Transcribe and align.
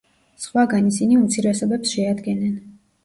სხვაგან 0.45 0.87
ისინი 0.91 1.19
უმცირესობებს 1.25 1.93
შეადგენენ. 1.99 2.57